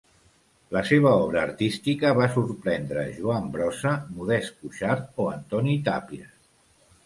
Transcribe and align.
La 0.75 0.81
seva 0.91 1.11
obra 1.25 1.43
artística 1.49 2.13
va 2.21 2.29
sorprendre 2.39 3.05
Joan 3.19 3.47
Brossa, 3.59 3.95
Modest 4.17 4.59
Cuixart 4.65 5.25
o 5.27 5.33
Antoni 5.39 5.81
Tàpies. 5.93 6.37